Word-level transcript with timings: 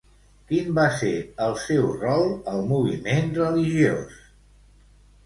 Quin 0.51 0.69
va 0.77 0.85
ser 1.01 1.11
el 1.47 1.53
seu 1.63 1.85
rol 2.03 2.25
al 2.53 2.63
moviment 2.71 3.29
religiós? 3.37 4.17